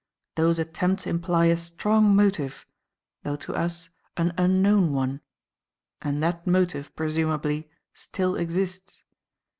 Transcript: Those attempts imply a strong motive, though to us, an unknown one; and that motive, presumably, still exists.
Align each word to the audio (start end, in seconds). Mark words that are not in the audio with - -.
Those 0.33 0.57
attempts 0.57 1.05
imply 1.05 1.45
a 1.45 1.57
strong 1.57 2.15
motive, 2.15 2.65
though 3.21 3.35
to 3.35 3.53
us, 3.53 3.89
an 4.17 4.33
unknown 4.35 4.93
one; 4.93 5.21
and 6.01 6.23
that 6.23 6.47
motive, 6.47 6.91
presumably, 6.95 7.69
still 7.93 8.35
exists. 8.35 9.03